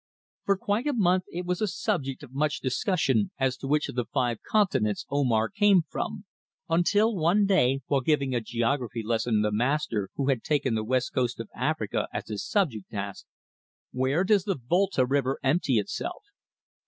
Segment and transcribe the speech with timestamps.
[0.45, 3.93] For quite a month it was a subject of much discussion as to which of
[3.93, 6.25] the five continents Omar came from,
[6.67, 11.13] until one day, while giving a geography lesson the master, who had taken the West
[11.13, 13.27] Coast of Africa as his subject, asked:
[13.91, 16.23] "Where does the Volta River empty itself?"